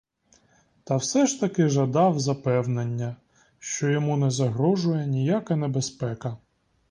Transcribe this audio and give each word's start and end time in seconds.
Та 0.83 0.95
все 0.97 1.25
ж 1.25 1.39
таки 1.39 1.69
жадав 1.69 2.19
запевнення, 2.19 3.15
що 3.59 3.89
йому 3.89 4.17
не 4.17 4.31
загрожує 4.31 5.07
ніяка 5.07 5.55
небезпека. 5.55 6.37